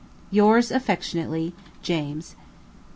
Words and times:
Yours 0.31 0.71
affectionately, 0.71 1.53
JAMES. 1.83 2.35